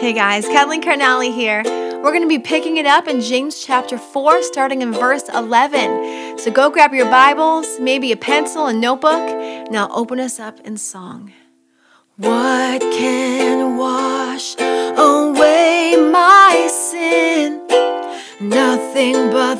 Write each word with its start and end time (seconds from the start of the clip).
Hey 0.00 0.12
guys, 0.12 0.46
Kathleen 0.46 0.80
Carnally 0.80 1.32
here. 1.32 1.60
We're 1.64 2.12
going 2.12 2.22
to 2.22 2.28
be 2.28 2.38
picking 2.38 2.76
it 2.76 2.86
up 2.86 3.08
in 3.08 3.20
James 3.20 3.64
chapter 3.64 3.98
4, 3.98 4.44
starting 4.44 4.80
in 4.80 4.92
verse 4.92 5.28
11. 5.28 6.38
So 6.38 6.52
go 6.52 6.70
grab 6.70 6.94
your 6.94 7.10
Bibles, 7.10 7.80
maybe 7.80 8.12
a 8.12 8.16
pencil 8.16 8.66
and 8.66 8.80
notebook, 8.80 9.28
I'll 9.76 9.90
open 9.92 10.20
us 10.20 10.38
up 10.38 10.60
in 10.60 10.76
song. 10.76 11.32
What 12.16 12.80
can 12.80 13.76
wash 13.76 14.54
away 14.60 15.96
my 15.98 16.68
sin? 16.70 17.66
Nothing 18.40 19.32
but 19.32 19.56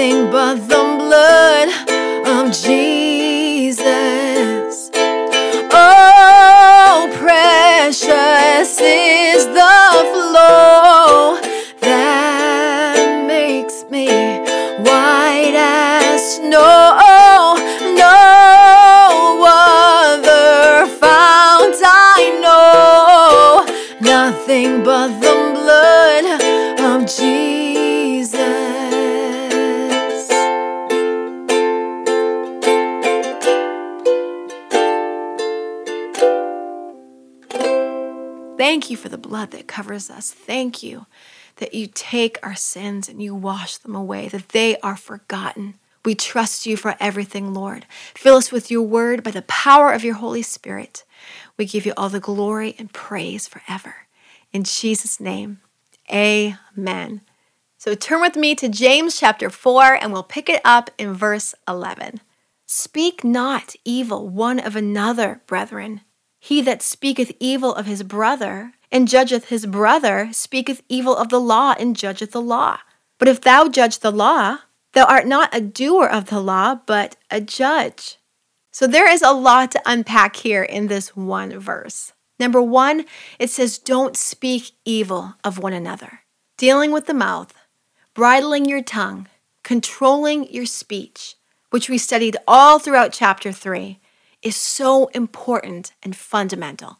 Nothing 0.00 0.30
but 0.30 0.54
the 0.66 0.82
blood 0.98 1.68
of 2.26 2.52
Jesus. 2.52 3.80
Oh, 5.74 7.10
precious 7.18 8.80
is 8.80 9.44
the 9.44 9.82
flow 10.14 11.38
that 11.80 13.26
makes 13.26 13.84
me 13.90 14.06
white 14.88 15.54
as 15.54 16.36
snow. 16.36 17.09
Thank 38.70 38.88
you 38.88 38.96
for 38.96 39.08
the 39.08 39.18
blood 39.18 39.50
that 39.50 39.66
covers 39.66 40.08
us. 40.08 40.30
Thank 40.30 40.80
you 40.80 41.06
that 41.56 41.74
you 41.74 41.88
take 41.92 42.38
our 42.40 42.54
sins 42.54 43.08
and 43.08 43.20
you 43.20 43.34
wash 43.34 43.78
them 43.78 43.96
away, 43.96 44.28
that 44.28 44.50
they 44.50 44.78
are 44.78 44.96
forgotten. 44.96 45.74
We 46.04 46.14
trust 46.14 46.66
you 46.66 46.76
for 46.76 46.94
everything, 47.00 47.52
Lord. 47.52 47.84
Fill 48.14 48.36
us 48.36 48.52
with 48.52 48.70
your 48.70 48.82
word 48.82 49.24
by 49.24 49.32
the 49.32 49.42
power 49.42 49.92
of 49.92 50.04
your 50.04 50.14
Holy 50.14 50.42
Spirit. 50.42 51.02
We 51.56 51.64
give 51.64 51.84
you 51.84 51.92
all 51.96 52.10
the 52.10 52.20
glory 52.20 52.76
and 52.78 52.92
praise 52.92 53.48
forever. 53.48 54.06
In 54.52 54.62
Jesus' 54.62 55.18
name, 55.18 55.58
amen. 56.08 57.22
So 57.76 57.96
turn 57.96 58.20
with 58.20 58.36
me 58.36 58.54
to 58.54 58.68
James 58.68 59.18
chapter 59.18 59.50
4, 59.50 59.94
and 59.94 60.12
we'll 60.12 60.22
pick 60.22 60.48
it 60.48 60.60
up 60.64 60.92
in 60.96 61.12
verse 61.12 61.56
11. 61.66 62.20
Speak 62.66 63.24
not 63.24 63.74
evil 63.84 64.28
one 64.28 64.60
of 64.60 64.76
another, 64.76 65.42
brethren. 65.48 66.02
He 66.40 66.62
that 66.62 66.82
speaketh 66.82 67.32
evil 67.38 67.74
of 67.74 67.84
his 67.84 68.02
brother 68.02 68.72
and 68.90 69.06
judgeth 69.06 69.48
his 69.50 69.66
brother 69.66 70.30
speaketh 70.32 70.82
evil 70.88 71.14
of 71.14 71.28
the 71.28 71.40
law 71.40 71.74
and 71.78 71.94
judgeth 71.94 72.32
the 72.32 72.40
law. 72.40 72.78
But 73.18 73.28
if 73.28 73.42
thou 73.42 73.68
judge 73.68 73.98
the 73.98 74.10
law, 74.10 74.58
thou 74.94 75.04
art 75.04 75.26
not 75.26 75.54
a 75.54 75.60
doer 75.60 76.06
of 76.06 76.30
the 76.30 76.40
law, 76.40 76.80
but 76.86 77.16
a 77.30 77.42
judge. 77.42 78.16
So 78.72 78.86
there 78.86 79.08
is 79.08 79.20
a 79.20 79.32
lot 79.32 79.70
to 79.72 79.82
unpack 79.84 80.36
here 80.36 80.62
in 80.62 80.86
this 80.86 81.14
one 81.14 81.58
verse. 81.58 82.14
Number 82.38 82.62
one, 82.62 83.04
it 83.38 83.50
says, 83.50 83.76
Don't 83.76 84.16
speak 84.16 84.72
evil 84.86 85.34
of 85.44 85.58
one 85.58 85.74
another. 85.74 86.20
Dealing 86.56 86.90
with 86.90 87.06
the 87.06 87.14
mouth, 87.14 87.52
bridling 88.14 88.64
your 88.64 88.82
tongue, 88.82 89.28
controlling 89.62 90.50
your 90.50 90.66
speech, 90.66 91.34
which 91.68 91.90
we 91.90 91.98
studied 91.98 92.38
all 92.48 92.78
throughout 92.78 93.12
chapter 93.12 93.52
3, 93.52 94.00
is 94.42 94.56
so 94.56 95.06
important 95.08 95.92
and 96.02 96.16
fundamental. 96.16 96.98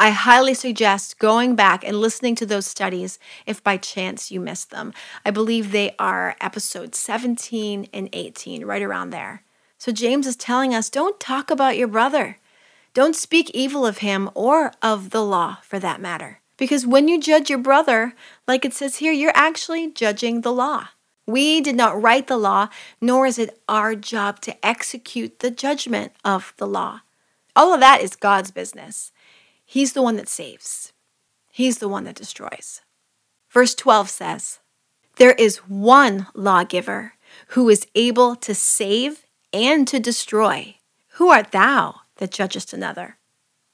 I 0.00 0.10
highly 0.10 0.54
suggest 0.54 1.18
going 1.18 1.56
back 1.56 1.82
and 1.82 2.00
listening 2.00 2.36
to 2.36 2.46
those 2.46 2.66
studies 2.66 3.18
if 3.46 3.64
by 3.64 3.76
chance 3.76 4.30
you 4.30 4.38
missed 4.38 4.70
them. 4.70 4.92
I 5.24 5.32
believe 5.32 5.72
they 5.72 5.96
are 5.98 6.36
episodes 6.40 6.98
17 6.98 7.88
and 7.92 8.08
18, 8.12 8.64
right 8.64 8.82
around 8.82 9.10
there. 9.10 9.42
So 9.76 9.90
James 9.90 10.26
is 10.26 10.36
telling 10.36 10.72
us 10.72 10.88
don't 10.88 11.18
talk 11.18 11.50
about 11.50 11.76
your 11.76 11.88
brother. 11.88 12.38
Don't 12.94 13.16
speak 13.16 13.50
evil 13.50 13.84
of 13.84 13.98
him 13.98 14.30
or 14.34 14.72
of 14.82 15.10
the 15.10 15.24
law 15.24 15.58
for 15.62 15.80
that 15.80 16.00
matter. 16.00 16.40
Because 16.56 16.86
when 16.86 17.08
you 17.08 17.20
judge 17.20 17.50
your 17.50 17.58
brother, 17.58 18.14
like 18.46 18.64
it 18.64 18.74
says 18.74 18.96
here, 18.96 19.12
you're 19.12 19.32
actually 19.34 19.90
judging 19.90 20.40
the 20.40 20.52
law. 20.52 20.88
We 21.28 21.60
did 21.60 21.76
not 21.76 22.00
write 22.00 22.26
the 22.26 22.38
law, 22.38 22.70
nor 23.02 23.26
is 23.26 23.38
it 23.38 23.60
our 23.68 23.94
job 23.94 24.40
to 24.40 24.66
execute 24.66 25.40
the 25.40 25.50
judgment 25.50 26.12
of 26.24 26.54
the 26.56 26.66
law. 26.66 27.02
All 27.54 27.74
of 27.74 27.80
that 27.80 28.00
is 28.00 28.16
God's 28.16 28.50
business. 28.50 29.12
He's 29.62 29.92
the 29.92 30.00
one 30.00 30.16
that 30.16 30.28
saves, 30.28 30.94
He's 31.52 31.78
the 31.78 31.88
one 31.88 32.04
that 32.04 32.14
destroys. 32.14 32.80
Verse 33.50 33.74
12 33.74 34.08
says, 34.08 34.60
There 35.16 35.32
is 35.32 35.58
one 35.68 36.28
lawgiver 36.32 37.12
who 37.48 37.68
is 37.68 37.86
able 37.94 38.34
to 38.36 38.54
save 38.54 39.26
and 39.52 39.86
to 39.86 40.00
destroy. 40.00 40.76
Who 41.16 41.28
art 41.28 41.52
thou 41.52 42.00
that 42.16 42.30
judgest 42.30 42.72
another? 42.72 43.18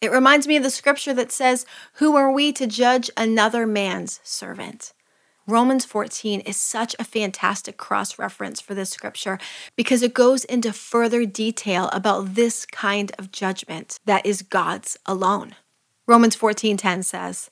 It 0.00 0.10
reminds 0.10 0.48
me 0.48 0.56
of 0.56 0.64
the 0.64 0.70
scripture 0.70 1.14
that 1.14 1.30
says, 1.30 1.66
Who 1.94 2.16
are 2.16 2.32
we 2.32 2.52
to 2.54 2.66
judge 2.66 3.12
another 3.16 3.64
man's 3.64 4.18
servant? 4.24 4.92
Romans 5.46 5.84
14 5.84 6.40
is 6.40 6.56
such 6.56 6.96
a 6.98 7.04
fantastic 7.04 7.76
cross 7.76 8.18
reference 8.18 8.62
for 8.62 8.74
this 8.74 8.90
scripture 8.90 9.38
because 9.76 10.02
it 10.02 10.14
goes 10.14 10.44
into 10.44 10.72
further 10.72 11.26
detail 11.26 11.90
about 11.92 12.34
this 12.34 12.64
kind 12.64 13.12
of 13.18 13.30
judgment 13.30 14.00
that 14.06 14.24
is 14.24 14.40
God's 14.40 14.96
alone. 15.04 15.54
Romans 16.06 16.34
14:10 16.34 17.02
says, 17.02 17.50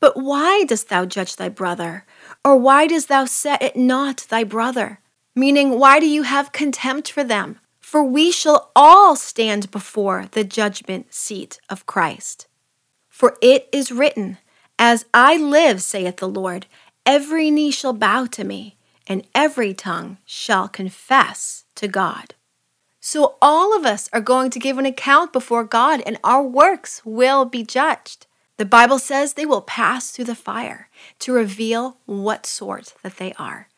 "But 0.00 0.16
why 0.16 0.64
dost 0.64 0.88
thou 0.88 1.04
judge 1.04 1.36
thy 1.36 1.50
brother? 1.50 2.06
Or 2.44 2.56
why 2.56 2.86
dost 2.86 3.08
thou 3.08 3.26
set 3.26 3.62
it 3.62 3.76
not 3.76 4.26
thy 4.30 4.44
brother?" 4.44 5.00
Meaning, 5.34 5.78
why 5.78 5.98
do 5.98 6.06
you 6.06 6.22
have 6.22 6.52
contempt 6.52 7.10
for 7.10 7.24
them? 7.24 7.58
For 7.80 8.02
we 8.02 8.30
shall 8.30 8.70
all 8.74 9.16
stand 9.16 9.70
before 9.70 10.28
the 10.30 10.44
judgment 10.44 11.12
seat 11.12 11.58
of 11.68 11.86
Christ. 11.86 12.46
For 13.08 13.36
it 13.42 13.68
is 13.72 13.92
written, 13.92 14.38
As 14.78 15.04
I 15.12 15.36
live, 15.36 15.82
saith 15.82 16.16
the 16.16 16.28
Lord, 16.28 16.66
every 17.06 17.50
knee 17.50 17.70
shall 17.70 17.92
bow 17.92 18.26
to 18.26 18.44
me, 18.44 18.76
and 19.06 19.26
every 19.34 19.74
tongue 19.74 20.18
shall 20.24 20.68
confess 20.68 21.64
to 21.74 21.88
God. 21.88 22.34
So 23.00 23.36
all 23.42 23.76
of 23.76 23.84
us 23.84 24.08
are 24.12 24.20
going 24.20 24.50
to 24.50 24.58
give 24.58 24.78
an 24.78 24.86
account 24.86 25.32
before 25.32 25.64
God, 25.64 26.02
and 26.06 26.18
our 26.24 26.42
works 26.42 27.02
will 27.04 27.44
be 27.44 27.62
judged. 27.62 28.26
The 28.56 28.64
Bible 28.64 28.98
says 28.98 29.34
they 29.34 29.44
will 29.44 29.62
pass 29.62 30.10
through 30.10 30.26
the 30.26 30.34
fire 30.34 30.88
to 31.18 31.32
reveal 31.32 31.98
what 32.06 32.46
sort 32.46 32.94
that 33.02 33.16
they 33.18 33.32
are. 33.34 33.68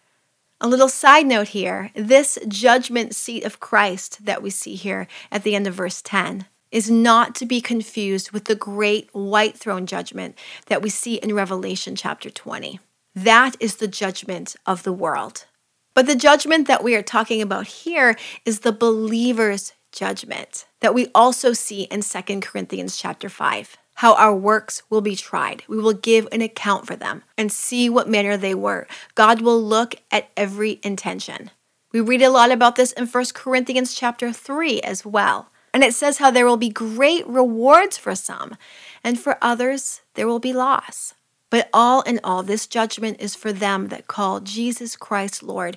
A 0.60 0.68
little 0.68 0.88
side 0.88 1.26
note 1.26 1.48
here 1.48 1.90
this 1.94 2.38
judgment 2.46 3.14
seat 3.14 3.44
of 3.44 3.60
Christ 3.60 4.24
that 4.24 4.42
we 4.42 4.50
see 4.50 4.74
here 4.74 5.06
at 5.30 5.42
the 5.42 5.54
end 5.54 5.66
of 5.66 5.74
verse 5.74 6.00
10 6.02 6.46
is 6.70 6.90
not 6.90 7.34
to 7.34 7.46
be 7.46 7.60
confused 7.60 8.30
with 8.30 8.44
the 8.46 8.54
great 8.54 9.08
white 9.12 9.56
throne 9.56 9.86
judgment 9.86 10.36
that 10.66 10.82
we 10.82 10.88
see 10.88 11.16
in 11.16 11.34
Revelation 11.34 11.96
chapter 11.96 12.30
20. 12.30 12.80
That 13.16 13.56
is 13.60 13.76
the 13.76 13.88
judgment 13.88 14.56
of 14.66 14.82
the 14.82 14.92
world. 14.92 15.46
But 15.94 16.06
the 16.06 16.14
judgment 16.14 16.68
that 16.68 16.84
we 16.84 16.94
are 16.94 17.02
talking 17.02 17.40
about 17.40 17.66
here 17.66 18.14
is 18.44 18.60
the 18.60 18.72
believer's 18.72 19.72
judgment 19.90 20.66
that 20.80 20.92
we 20.92 21.08
also 21.14 21.54
see 21.54 21.84
in 21.84 22.02
2 22.02 22.40
Corinthians 22.40 22.98
chapter 22.98 23.30
5 23.30 23.78
how 23.94 24.14
our 24.16 24.36
works 24.36 24.82
will 24.90 25.00
be 25.00 25.16
tried. 25.16 25.62
We 25.66 25.78
will 25.78 25.94
give 25.94 26.28
an 26.30 26.42
account 26.42 26.86
for 26.86 26.94
them 26.94 27.22
and 27.38 27.50
see 27.50 27.88
what 27.88 28.06
manner 28.06 28.36
they 28.36 28.54
were. 28.54 28.86
God 29.14 29.40
will 29.40 29.62
look 29.62 29.94
at 30.10 30.28
every 30.36 30.78
intention. 30.82 31.50
We 31.92 32.02
read 32.02 32.20
a 32.20 32.28
lot 32.28 32.50
about 32.50 32.76
this 32.76 32.92
in 32.92 33.06
1 33.06 33.24
Corinthians 33.32 33.94
chapter 33.94 34.30
3 34.30 34.82
as 34.82 35.06
well. 35.06 35.48
And 35.72 35.82
it 35.82 35.94
says 35.94 36.18
how 36.18 36.30
there 36.30 36.44
will 36.44 36.58
be 36.58 36.68
great 36.68 37.26
rewards 37.26 37.96
for 37.96 38.14
some, 38.14 38.58
and 39.02 39.18
for 39.18 39.38
others 39.40 40.02
there 40.12 40.26
will 40.26 40.38
be 40.38 40.52
loss. 40.52 41.14
But 41.50 41.68
all 41.72 42.02
in 42.02 42.20
all, 42.24 42.42
this 42.42 42.66
judgment 42.66 43.20
is 43.20 43.34
for 43.34 43.52
them 43.52 43.88
that 43.88 44.08
call 44.08 44.40
Jesus 44.40 44.96
Christ 44.96 45.42
Lord, 45.42 45.76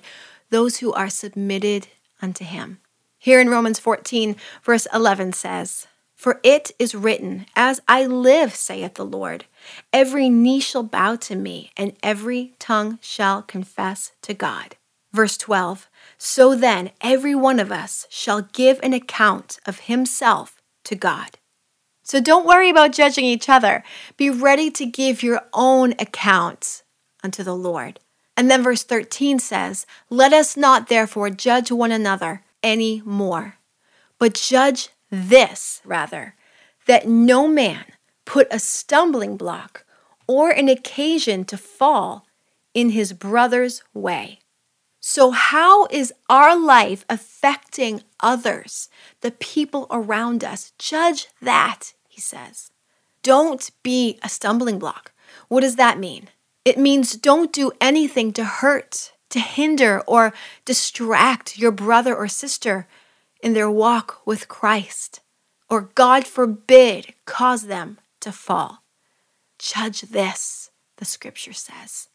those 0.50 0.78
who 0.78 0.92
are 0.92 1.08
submitted 1.08 1.88
unto 2.20 2.44
him. 2.44 2.78
Here 3.18 3.40
in 3.40 3.50
Romans 3.50 3.78
14, 3.78 4.36
verse 4.62 4.86
11 4.92 5.34
says, 5.34 5.86
For 6.16 6.40
it 6.42 6.72
is 6.78 6.94
written, 6.94 7.46
As 7.54 7.80
I 7.86 8.06
live, 8.06 8.54
saith 8.54 8.94
the 8.94 9.04
Lord, 9.04 9.44
every 9.92 10.28
knee 10.28 10.60
shall 10.60 10.82
bow 10.82 11.16
to 11.16 11.36
me, 11.36 11.70
and 11.76 11.96
every 12.02 12.54
tongue 12.58 12.98
shall 13.02 13.42
confess 13.42 14.12
to 14.22 14.34
God. 14.34 14.76
Verse 15.12 15.36
12, 15.36 15.88
So 16.16 16.54
then 16.54 16.92
every 17.00 17.34
one 17.34 17.60
of 17.60 17.70
us 17.70 18.06
shall 18.08 18.42
give 18.42 18.80
an 18.82 18.92
account 18.92 19.58
of 19.66 19.80
himself 19.80 20.62
to 20.84 20.94
God. 20.94 21.38
So 22.02 22.20
don't 22.20 22.46
worry 22.46 22.70
about 22.70 22.92
judging 22.92 23.24
each 23.24 23.48
other. 23.48 23.84
Be 24.16 24.30
ready 24.30 24.70
to 24.72 24.86
give 24.86 25.22
your 25.22 25.42
own 25.52 25.92
account 25.98 26.82
unto 27.22 27.42
the 27.42 27.54
Lord. 27.54 28.00
And 28.36 28.50
then 28.50 28.62
verse 28.62 28.82
13 28.82 29.38
says, 29.38 29.86
Let 30.08 30.32
us 30.32 30.56
not 30.56 30.88
therefore 30.88 31.30
judge 31.30 31.70
one 31.70 31.92
another 31.92 32.42
any 32.62 33.02
more, 33.04 33.56
but 34.18 34.34
judge 34.34 34.88
this 35.10 35.80
rather, 35.84 36.34
that 36.86 37.06
no 37.06 37.46
man 37.46 37.84
put 38.24 38.48
a 38.50 38.58
stumbling 38.58 39.36
block 39.36 39.84
or 40.26 40.50
an 40.50 40.68
occasion 40.68 41.44
to 41.44 41.56
fall 41.56 42.26
in 42.72 42.90
his 42.90 43.12
brother's 43.12 43.82
way. 43.92 44.39
So, 45.02 45.30
how 45.30 45.86
is 45.86 46.12
our 46.28 46.54
life 46.54 47.06
affecting 47.08 48.02
others, 48.20 48.90
the 49.22 49.30
people 49.30 49.86
around 49.90 50.44
us? 50.44 50.72
Judge 50.78 51.28
that, 51.40 51.94
he 52.06 52.20
says. 52.20 52.70
Don't 53.22 53.70
be 53.82 54.18
a 54.22 54.28
stumbling 54.28 54.78
block. 54.78 55.12
What 55.48 55.62
does 55.62 55.76
that 55.76 55.98
mean? 55.98 56.28
It 56.66 56.78
means 56.78 57.16
don't 57.16 57.50
do 57.50 57.72
anything 57.80 58.32
to 58.34 58.44
hurt, 58.44 59.12
to 59.30 59.40
hinder, 59.40 60.02
or 60.06 60.34
distract 60.66 61.58
your 61.58 61.72
brother 61.72 62.14
or 62.14 62.28
sister 62.28 62.86
in 63.42 63.54
their 63.54 63.70
walk 63.70 64.20
with 64.26 64.48
Christ, 64.48 65.20
or 65.70 65.88
God 65.94 66.26
forbid, 66.26 67.14
cause 67.24 67.68
them 67.68 67.98
to 68.20 68.32
fall. 68.32 68.82
Judge 69.58 70.02
this, 70.02 70.70
the 70.98 71.06
scripture 71.06 71.54
says. 71.54 72.08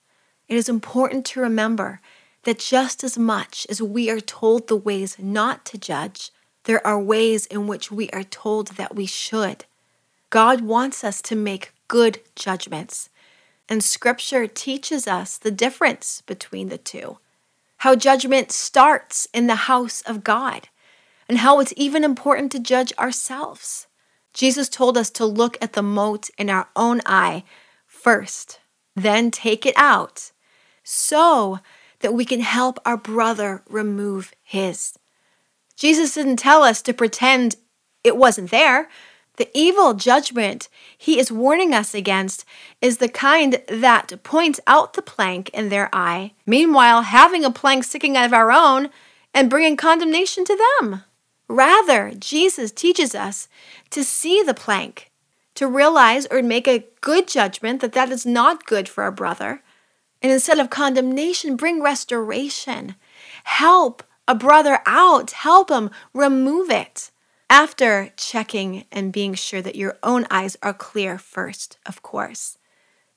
It 0.48 0.56
is 0.56 0.70
important 0.70 1.26
to 1.28 1.42
remember 1.42 2.00
that 2.46 2.60
just 2.60 3.04
as 3.04 3.18
much 3.18 3.68
as 3.70 3.82
we 3.82 4.10
are 4.10 4.20
told 4.20 4.68
the 4.68 4.76
ways 4.76 5.18
not 5.20 5.66
to 5.66 5.78
judge, 5.78 6.32
there 6.64 6.86
are 6.86 7.00
ways 7.00 7.46
in 7.48 7.68
which 7.68 7.92
we 7.92 8.10
are 8.12 8.24
told 8.24 8.70
that 8.70 8.96
we 8.96 9.06
should. 9.06 9.66
God 10.30 10.62
wants 10.62 11.04
us 11.04 11.22
to 11.24 11.36
make 11.36 11.74
good 11.88 12.20
judgments, 12.36 13.10
and 13.68 13.84
Scripture 13.84 14.48
teaches 14.48 15.08
us 15.08 15.38
the 15.38 15.52
difference 15.52 16.22
between 16.26 16.70
the 16.70 16.78
two. 16.78 17.18
How 17.78 17.96
judgment 17.96 18.52
starts 18.52 19.28
in 19.34 19.48
the 19.48 19.56
house 19.56 20.02
of 20.02 20.24
God, 20.24 20.70
and 21.28 21.40
how 21.40 21.60
it's 21.60 21.74
even 21.76 22.04
important 22.04 22.52
to 22.52 22.60
judge 22.60 22.94
ourselves. 22.98 23.88
Jesus 24.34 24.70
told 24.70 24.98
us 24.98 25.10
to 25.12 25.26
look 25.26 25.58
at 25.62 25.74
the 25.74 25.82
mote 25.82 26.30
in 26.38 26.50
our 26.50 26.68
own 26.76 27.02
eye 27.06 27.44
first, 27.88 28.60
then 28.96 29.32
take 29.32 29.66
it 29.66 29.74
out, 29.76 30.32
so 30.84 31.60
that 32.06 32.14
we 32.14 32.24
can 32.24 32.42
help 32.42 32.78
our 32.86 32.98
brother 32.98 33.64
remove 33.68 34.32
his. 34.44 34.94
Jesus 35.76 36.14
didn't 36.14 36.38
tell 36.38 36.62
us 36.62 36.84
to 36.84 36.94
pretend 36.94 37.56
it 38.04 38.16
wasn't 38.16 38.52
there. 38.52 38.90
The 39.38 39.50
evil 39.56 39.96
judgment 39.96 40.70
he 40.96 41.18
is 41.18 41.32
warning 41.32 41.74
us 41.74 41.96
against 41.96 42.46
is 42.80 42.98
the 42.98 43.10
kind 43.10 43.60
that 43.68 44.22
points 44.22 44.60
out 44.68 44.94
the 44.94 45.02
plank 45.02 45.50
in 45.50 45.70
their 45.70 45.90
eye, 45.92 46.34
meanwhile, 46.46 47.02
having 47.02 47.44
a 47.44 47.50
plank 47.50 47.84
sticking 47.86 48.16
out 48.16 48.28
of 48.28 48.34
our 48.34 48.52
own 48.52 48.92
and 49.34 49.50
bringing 49.50 49.76
condemnation 49.76 50.46
to 50.46 50.68
them. 50.80 51.02
Rather, 51.48 52.12
Jesus 52.12 52.72
teaches 52.72 53.16
us 53.16 53.48
to 53.90 54.04
see 54.04 54.44
the 54.44 54.54
plank, 54.54 55.10
to 55.56 55.68
realize 55.68 56.28
or 56.28 56.44
make 56.44 56.68
a 56.68 56.86
good 57.02 57.28
judgment 57.28 57.82
that 57.82 57.94
that 57.94 58.12
is 58.12 58.28
not 58.28 58.68
good 58.68 58.88
for 58.88 59.04
our 59.04 59.12
brother, 59.12 59.64
and 60.26 60.32
instead 60.32 60.58
of 60.58 60.72
condemnation, 60.72 61.56
bring 61.56 61.84
restoration. 61.84 62.96
Help 63.44 64.02
a 64.28 64.34
brother 64.34 64.80
out, 64.88 65.30
help 65.30 65.70
him 65.70 65.92
remove 66.16 66.72
it. 66.72 67.12
After 67.48 68.12
checking 68.18 68.86
and 68.92 69.14
being 69.14 69.36
sure 69.36 69.62
that 69.62 69.76
your 69.76 70.00
own 70.02 70.26
eyes 70.32 70.58
are 70.64 70.74
clear 70.74 71.20
first, 71.20 71.78
of 71.86 72.02
course. 72.02 72.58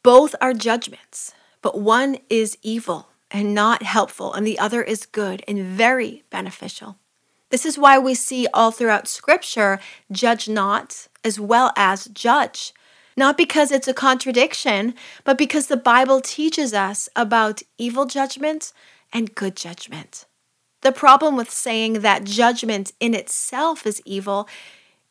Both 0.03 0.35
are 0.43 0.53
judgments, 0.53 1.33
but 1.63 1.81
one 1.81 2.19
is 2.29 2.59
evil 2.61 3.09
and 3.31 3.55
not 3.55 3.85
helpful, 3.85 4.35
and 4.35 4.47
the 4.47 4.59
other 4.59 4.83
is 4.83 5.07
good 5.07 5.43
and 5.49 5.65
very 5.65 6.25
beneficial. 6.29 6.99
This 7.49 7.65
is 7.65 7.79
why 7.79 7.99
we 7.99 8.15
see 8.15 8.47
all 8.53 8.71
throughout 8.71 9.09
Scripture, 9.09 9.81
judge 10.13 10.47
not 10.47 11.09
as 11.25 11.41
well 11.41 11.73
as 11.75 12.05
judge. 12.09 12.75
Not 13.19 13.37
because 13.37 13.73
it's 13.73 13.89
a 13.89 13.93
contradiction, 13.93 14.95
but 15.25 15.37
because 15.37 15.67
the 15.67 15.77
Bible 15.77 16.21
teaches 16.21 16.73
us 16.73 17.09
about 17.17 17.63
evil 17.77 18.07
judgment 18.07 18.73
and 19.13 19.35
good 19.35 19.57
judgment. 19.57 20.25
The 20.83 20.93
problem 20.93 21.35
with 21.35 21.51
saying 21.51 21.95
that 21.95 22.23
judgment 22.23 22.93
in 23.01 23.15
itself 23.15 23.89
is 23.89 24.01
evil 24.05 24.49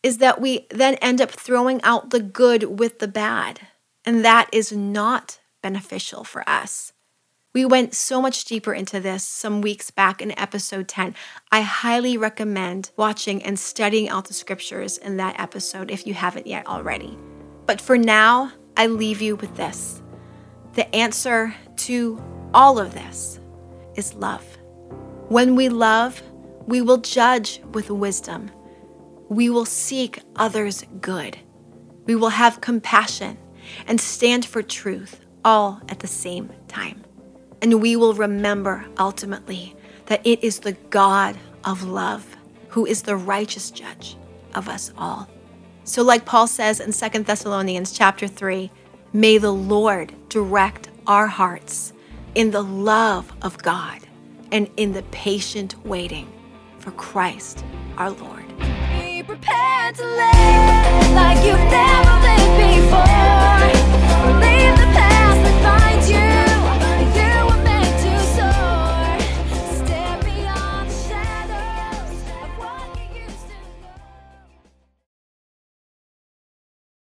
is 0.04 0.20
that 0.20 0.40
we 0.40 0.68
then 0.70 0.96
end 0.96 1.20
up 1.20 1.32
throwing 1.32 1.82
out 1.84 2.12
the 2.12 2.22
good 2.22 2.80
with 2.80 3.00
the 3.00 3.10
bad, 3.10 3.68
and 4.06 4.24
that 4.24 4.48
is 4.54 4.72
not 4.72 5.40
beneficial 5.62 6.24
for 6.24 6.50
us. 6.50 6.94
We 7.54 7.66
went 7.66 7.94
so 7.94 8.22
much 8.22 8.46
deeper 8.46 8.74
into 8.74 9.02
this 9.02 9.26
some 9.26 9.60
weeks 9.60 9.92
back 9.92 10.22
in 10.22 10.40
episode 10.40 10.88
10. 10.88 11.14
I 11.52 11.60
highly 11.60 12.16
recommend 12.16 12.92
watching 12.96 13.44
and 13.44 13.60
studying 13.60 14.08
out 14.08 14.30
the 14.30 14.34
scriptures 14.34 14.98
in 14.98 15.18
that 15.18 15.38
episode 15.38 15.92
if 15.92 16.08
you 16.08 16.14
haven't 16.14 16.48
yet 16.48 16.66
already. 16.68 17.18
But 17.68 17.82
for 17.82 17.98
now, 17.98 18.54
I 18.78 18.88
leave 18.88 19.22
you 19.22 19.36
with 19.36 19.56
this 19.56 20.02
the 20.74 20.96
answer 20.96 21.54
to 21.76 22.24
all 22.54 22.80
of 22.80 22.94
this 22.94 23.40
is 23.96 24.14
love. 24.14 24.46
When 25.28 25.56
we 25.56 25.70
love, 25.70 26.22
we 26.68 26.82
will 26.82 26.98
judge 26.98 27.62
with 27.74 27.90
wisdom. 27.90 28.52
We 29.28 29.50
will 29.50 29.66
seek 29.66 30.20
others' 30.36 30.86
good. 31.02 31.38
We 32.06 32.16
will 32.16 32.30
have 32.30 32.62
compassion 32.62 33.38
and 33.88 34.00
stand 34.00 34.46
for 34.46 34.62
truth 34.62 35.20
all 35.44 35.82
at 35.90 36.00
the 36.00 36.08
same 36.08 36.52
time. 36.68 37.04
And 37.62 37.82
we 37.82 37.96
will 37.96 38.14
remember 38.14 38.86
ultimately 39.00 39.76
that 40.06 40.26
it 40.26 40.44
is 40.44 40.60
the 40.60 40.74
God 40.74 41.36
of 41.66 41.84
love 41.84 42.38
who 42.70 42.86
is 42.86 43.02
the 43.02 43.18
righteous 43.18 43.72
judge 43.72 44.16
of 44.54 44.70
us 44.70 44.94
all. 44.98 45.28
So 45.88 46.04
like 46.04 46.26
Paul 46.26 46.48
says 46.48 46.82
in 46.82 46.92
2 46.92 47.24
Thessalonians 47.24 47.94
chapter 47.94 48.28
3, 48.28 48.70
may 49.14 49.38
the 49.38 49.54
Lord 49.54 50.14
direct 50.28 50.90
our 51.08 51.28
hearts 51.28 51.94
in 52.36 52.52
the 52.52 52.62
love 52.62 53.32
of 53.42 53.58
God 53.60 54.02
and 54.52 54.70
in 54.76 54.92
the 54.92 55.04
patient 55.04 55.76
waiting 55.86 56.28
for 56.80 56.92
Christ 56.92 57.64
our 57.98 58.10
Lord. 58.10 58.44